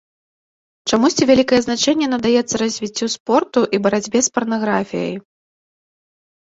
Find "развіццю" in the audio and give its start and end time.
2.63-3.05